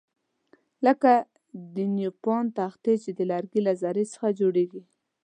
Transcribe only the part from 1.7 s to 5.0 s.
د نیوپان تختې چې د لرګیو له ذرو څخه جوړیږي.